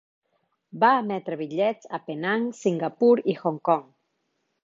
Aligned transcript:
Va 0.83 0.87
emetre 1.01 1.37
bitllets 1.41 1.91
a 1.99 2.01
Penang, 2.07 2.47
Singapur 2.61 3.13
i 3.35 3.39
Hong 3.45 3.63
Kong. 3.69 3.87